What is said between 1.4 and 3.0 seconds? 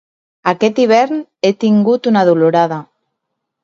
he tingut una dolorada.